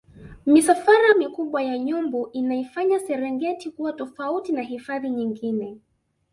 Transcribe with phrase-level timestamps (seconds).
[0.45, 5.77] misafara mikubwa ya nyumbu inaifanya serengeti kuwa tofauti na hifadhi nyingine